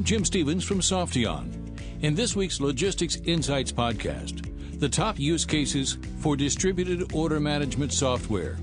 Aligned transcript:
I'm 0.00 0.04
Jim 0.04 0.24
Stevens 0.24 0.64
from 0.64 0.80
Softeon. 0.80 1.78
In 2.00 2.14
this 2.14 2.34
week's 2.34 2.58
Logistics 2.58 3.16
Insights 3.16 3.70
podcast, 3.70 4.80
the 4.80 4.88
top 4.88 5.18
use 5.18 5.44
cases 5.44 5.98
for 6.20 6.36
distributed 6.36 7.12
order 7.12 7.38
management 7.38 7.92
software. 7.92 8.56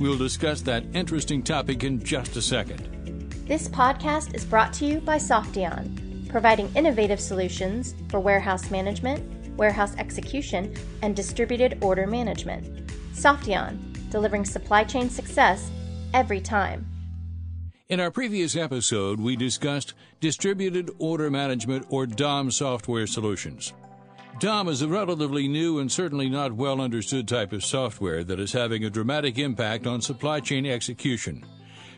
We'll 0.00 0.18
discuss 0.18 0.62
that 0.62 0.82
interesting 0.92 1.44
topic 1.44 1.84
in 1.84 2.02
just 2.02 2.34
a 2.34 2.42
second. 2.42 3.30
This 3.46 3.68
podcast 3.68 4.34
is 4.34 4.44
brought 4.44 4.72
to 4.74 4.84
you 4.84 5.00
by 5.00 5.18
Softeon, 5.18 6.28
providing 6.28 6.68
innovative 6.74 7.20
solutions 7.20 7.94
for 8.08 8.18
warehouse 8.18 8.68
management, 8.72 9.56
warehouse 9.56 9.94
execution, 9.96 10.74
and 11.02 11.14
distributed 11.14 11.78
order 11.84 12.08
management. 12.08 12.88
Softeon, 13.14 13.78
delivering 14.10 14.44
supply 14.44 14.82
chain 14.82 15.08
success 15.08 15.70
every 16.14 16.40
time. 16.40 16.84
In 17.90 17.98
our 17.98 18.12
previous 18.12 18.54
episode, 18.54 19.18
we 19.18 19.34
discussed 19.34 19.94
distributed 20.20 20.92
order 21.00 21.28
management 21.28 21.86
or 21.88 22.06
DOM 22.06 22.52
software 22.52 23.08
solutions. 23.08 23.72
DOM 24.38 24.68
is 24.68 24.80
a 24.80 24.86
relatively 24.86 25.48
new 25.48 25.80
and 25.80 25.90
certainly 25.90 26.28
not 26.28 26.52
well 26.52 26.80
understood 26.80 27.26
type 27.26 27.52
of 27.52 27.64
software 27.64 28.22
that 28.22 28.38
is 28.38 28.52
having 28.52 28.84
a 28.84 28.90
dramatic 28.90 29.38
impact 29.38 29.88
on 29.88 30.00
supply 30.00 30.38
chain 30.38 30.66
execution, 30.66 31.44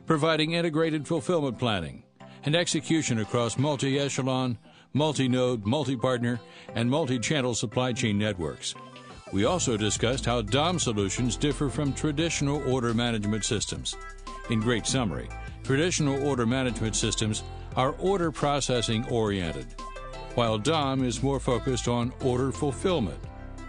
providing 0.07 0.53
integrated 0.53 1.07
fulfillment 1.07 1.59
planning 1.59 2.05
and 2.45 2.57
execution 2.57 3.19
across 3.19 3.59
multi 3.59 3.99
echelon, 3.99 4.57
multi 4.95 5.29
node, 5.29 5.67
multi 5.67 5.95
partner, 5.95 6.41
and 6.75 6.91
multi 6.91 7.19
channel 7.19 7.55
supply 7.55 7.93
chain 7.93 8.17
networks. 8.17 8.75
We 9.31 9.45
also 9.45 9.77
discussed 9.77 10.25
how 10.25 10.41
DOM 10.41 10.79
solutions 10.79 11.37
differ 11.37 11.69
from 11.69 11.93
traditional 11.93 12.67
order 12.73 12.95
management 12.95 13.45
systems. 13.45 13.95
In 14.49 14.61
great 14.61 14.87
summary, 14.87 15.29
traditional 15.73 16.29
order 16.29 16.45
management 16.45 16.95
systems 16.95 17.45
are 17.77 17.95
order 17.98 18.31
processing 18.31 19.09
oriented, 19.09 19.65
while 20.34 20.59
DOM 20.59 21.03
is 21.03 21.23
more 21.23 21.41
focused 21.41 21.89
on 21.89 22.12
order 22.23 22.53
fulfillment. 22.53 23.19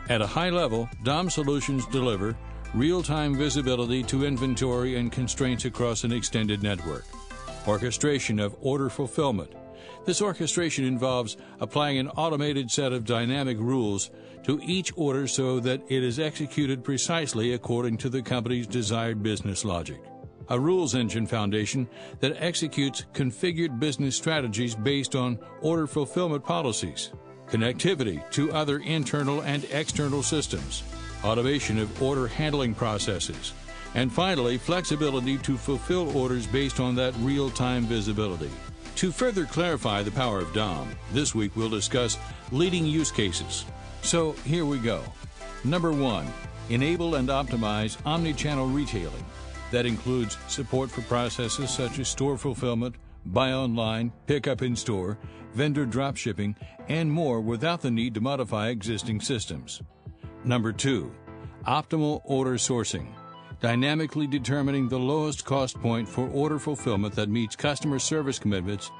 At 0.09 0.21
a 0.21 0.27
high 0.27 0.49
level, 0.49 0.89
DOM 1.05 1.29
solutions 1.29 1.85
deliver 1.85 2.35
real 2.73 3.01
time 3.03 3.37
visibility 3.37 4.03
to 4.03 4.25
inventory 4.25 4.97
and 4.97 5.13
constraints 5.13 5.63
across 5.63 6.03
an 6.03 6.11
extended 6.11 6.61
network, 6.61 7.05
orchestration 7.69 8.37
of 8.37 8.53
order 8.59 8.89
fulfillment. 8.89 9.53
This 10.03 10.21
orchestration 10.21 10.83
involves 10.83 11.37
applying 11.61 11.99
an 11.99 12.09
automated 12.09 12.69
set 12.69 12.91
of 12.91 13.05
dynamic 13.05 13.57
rules 13.57 14.11
to 14.43 14.59
each 14.61 14.91
order 14.97 15.25
so 15.25 15.61
that 15.61 15.81
it 15.87 16.03
is 16.03 16.19
executed 16.19 16.83
precisely 16.83 17.53
according 17.53 17.95
to 17.99 18.09
the 18.09 18.21
company's 18.21 18.67
desired 18.67 19.23
business 19.23 19.63
logic. 19.63 20.03
A 20.49 20.59
rules 20.59 20.93
engine 20.93 21.25
foundation 21.25 21.87
that 22.19 22.35
executes 22.37 23.05
configured 23.13 23.79
business 23.79 24.15
strategies 24.15 24.75
based 24.75 25.15
on 25.15 25.39
order 25.61 25.87
fulfillment 25.87 26.43
policies, 26.43 27.11
connectivity 27.47 28.29
to 28.31 28.51
other 28.51 28.79
internal 28.79 29.41
and 29.43 29.65
external 29.71 30.21
systems, 30.21 30.83
automation 31.23 31.79
of 31.79 32.01
order 32.01 32.27
handling 32.27 32.75
processes, 32.75 33.53
and 33.95 34.11
finally, 34.11 34.57
flexibility 34.57 35.37
to 35.37 35.55
fulfill 35.55 36.15
orders 36.17 36.45
based 36.47 36.79
on 36.79 36.95
that 36.95 37.13
real 37.19 37.49
time 37.49 37.83
visibility. 37.83 38.49
To 38.95 39.11
further 39.11 39.45
clarify 39.45 40.03
the 40.03 40.11
power 40.11 40.39
of 40.39 40.53
DOM, 40.53 40.89
this 41.13 41.33
week 41.33 41.55
we'll 41.55 41.69
discuss 41.69 42.17
leading 42.51 42.85
use 42.85 43.11
cases. 43.11 43.65
So 44.01 44.33
here 44.43 44.65
we 44.65 44.77
go. 44.79 45.01
Number 45.63 45.91
one, 45.91 46.27
enable 46.69 47.15
and 47.15 47.29
optimize 47.29 47.97
omni-channel 48.05 48.67
retailing. 48.67 49.25
That 49.73 49.87
includes 49.87 50.37
support 50.47 50.91
for 50.91 51.01
processes 51.01 51.71
such 51.71 51.97
as 51.97 52.07
store 52.07 52.37
fulfillment, 52.37 52.93
buy 53.25 53.53
online, 53.53 54.11
pickup 54.27 54.61
in 54.61 54.75
store, 54.75 55.17
vendor 55.55 55.83
drop 55.83 56.15
shipping, 56.15 56.55
and 56.89 57.11
more 57.11 57.41
without 57.41 57.81
the 57.81 57.89
need 57.89 58.13
to 58.13 58.21
modify 58.21 58.67
existing 58.67 59.19
systems. 59.19 59.81
Number 60.43 60.73
two, 60.73 61.11
optimal 61.65 62.21
order 62.23 62.53
sourcing. 62.53 63.07
Dynamically 63.61 64.27
determining 64.27 64.89
the 64.89 64.99
lowest 64.99 65.43
cost 65.43 65.81
point 65.81 66.07
for 66.07 66.29
order 66.29 66.59
fulfillment 66.59 67.15
that 67.15 67.29
meets 67.29 67.55
customer 67.55 67.97
service 67.97 68.37
commitments 68.37 68.91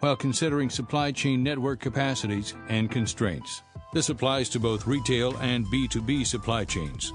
while 0.00 0.16
considering 0.16 0.70
supply 0.70 1.12
chain 1.12 1.42
network 1.42 1.78
capacities 1.78 2.54
and 2.70 2.90
constraints. 2.90 3.62
This 3.92 4.08
applies 4.08 4.48
to 4.48 4.58
both 4.58 4.86
retail 4.86 5.36
and 5.42 5.66
B2B 5.66 6.26
supply 6.26 6.64
chains. 6.64 7.12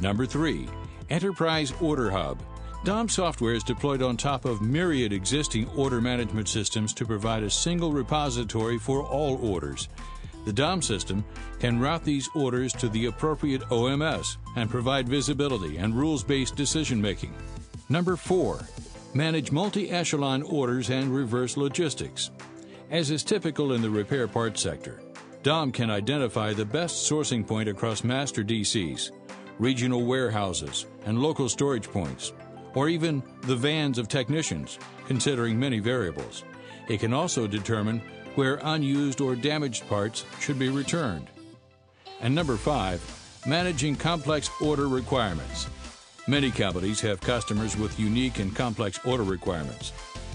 Number 0.00 0.26
three, 0.26 0.68
Enterprise 1.10 1.72
Order 1.80 2.10
Hub. 2.10 2.38
DOM 2.84 3.08
software 3.08 3.54
is 3.54 3.64
deployed 3.64 4.02
on 4.02 4.16
top 4.16 4.44
of 4.44 4.62
myriad 4.62 5.12
existing 5.12 5.68
order 5.70 6.00
management 6.00 6.48
systems 6.48 6.94
to 6.94 7.04
provide 7.04 7.42
a 7.42 7.50
single 7.50 7.92
repository 7.92 8.78
for 8.78 9.02
all 9.02 9.36
orders. 9.44 9.88
The 10.46 10.52
DOM 10.52 10.80
system 10.80 11.24
can 11.58 11.80
route 11.80 12.04
these 12.04 12.30
orders 12.36 12.72
to 12.74 12.88
the 12.88 13.06
appropriate 13.06 13.62
OMS 13.62 14.36
and 14.54 14.70
provide 14.70 15.08
visibility 15.08 15.78
and 15.78 15.94
rules 15.94 16.22
based 16.22 16.54
decision 16.54 17.02
making. 17.02 17.34
Number 17.88 18.14
four, 18.14 18.60
manage 19.12 19.50
multi 19.50 19.90
echelon 19.90 20.42
orders 20.42 20.88
and 20.88 21.14
reverse 21.14 21.56
logistics. 21.56 22.30
As 22.90 23.10
is 23.10 23.24
typical 23.24 23.72
in 23.72 23.82
the 23.82 23.90
repair 23.90 24.28
parts 24.28 24.62
sector, 24.62 25.02
DOM 25.42 25.72
can 25.72 25.90
identify 25.90 26.52
the 26.52 26.64
best 26.64 27.10
sourcing 27.10 27.46
point 27.46 27.68
across 27.68 28.04
master 28.04 28.44
DCs, 28.44 29.10
regional 29.58 30.04
warehouses, 30.04 30.86
and 31.04 31.20
local 31.20 31.48
storage 31.48 31.90
points, 31.90 32.32
or 32.74 32.88
even 32.88 33.22
the 33.42 33.56
vans 33.56 33.98
of 33.98 34.08
technicians, 34.08 34.78
considering 35.06 35.58
many 35.58 35.78
variables. 35.78 36.44
It 36.88 37.00
can 37.00 37.12
also 37.12 37.46
determine 37.46 38.02
where 38.34 38.60
unused 38.62 39.20
or 39.20 39.34
damaged 39.34 39.88
parts 39.88 40.24
should 40.40 40.58
be 40.58 40.68
returned. 40.68 41.28
And 42.20 42.34
number 42.34 42.56
five, 42.56 43.00
managing 43.46 43.96
complex 43.96 44.50
order 44.60 44.88
requirements. 44.88 45.66
Many 46.26 46.50
companies 46.50 47.00
have 47.00 47.20
customers 47.20 47.76
with 47.76 47.98
unique 47.98 48.38
and 48.38 48.54
complex 48.54 49.00
order 49.04 49.22
requirements 49.22 49.92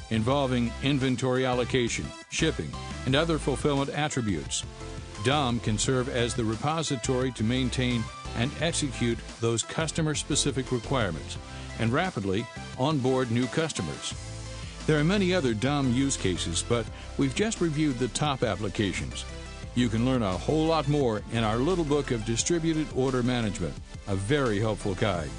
involving 0.10 0.72
inventory 0.84 1.46
allocation, 1.46 2.06
shipping, 2.30 2.72
and 3.06 3.16
other 3.16 3.40
fulfillment 3.40 3.90
attributes. 3.90 4.64
DOM 5.24 5.60
can 5.60 5.78
serve 5.78 6.10
as 6.10 6.36
the 6.36 6.44
repository 6.44 7.32
to 7.32 7.44
maintain 7.44 8.04
and 8.38 8.52
execute 8.62 9.18
those 9.40 9.64
customer 9.64 10.14
specific 10.14 10.72
requirements 10.72 11.38
and 11.80 11.92
rapidly 11.92 12.46
onboard 12.78 13.32
new 13.32 13.48
customers. 13.48 14.14
There 14.86 15.00
are 15.00 15.04
many 15.04 15.34
other 15.34 15.54
DOM 15.54 15.94
use 15.94 16.18
cases, 16.18 16.64
but 16.68 16.86
we've 17.18 17.36
just 17.36 17.62
reviewed 17.62 18.00
the 18.00 18.10
top 18.10 18.44
applications. 18.44 19.26
You 19.76 19.90
can 19.90 20.06
learn 20.06 20.22
a 20.22 20.38
whole 20.38 20.66
lot 20.66 20.88
more 20.88 21.22
in 21.32 21.44
our 21.44 21.58
little 21.58 21.86
book 21.86 22.12
of 22.12 22.26
distributed 22.26 22.88
order 22.96 23.24
management, 23.24 23.74
a 24.08 24.16
very 24.16 24.60
helpful 24.60 24.94
guide. 24.96 25.30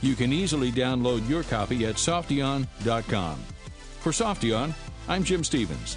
You 0.00 0.14
can 0.14 0.32
easily 0.32 0.72
download 0.72 1.28
your 1.28 1.42
copy 1.44 1.86
at 1.86 1.96
Softeon.com. 1.96 3.38
For 4.00 4.10
Softeon, 4.10 4.74
I'm 5.08 5.22
Jim 5.22 5.44
Stevens. 5.44 5.96